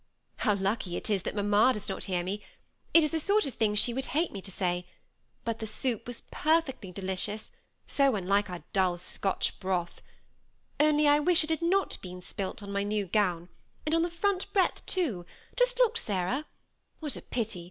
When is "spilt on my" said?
12.23-12.81